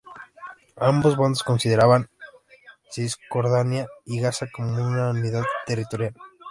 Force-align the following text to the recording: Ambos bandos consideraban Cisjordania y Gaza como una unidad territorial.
Ambos 0.79 1.15
bandos 1.15 1.43
consideraban 1.43 2.09
Cisjordania 2.89 3.85
y 4.03 4.19
Gaza 4.19 4.47
como 4.51 4.83
una 4.83 5.11
unidad 5.11 5.43
territorial. 5.67 6.15